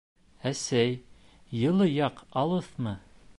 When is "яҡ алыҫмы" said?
1.91-2.97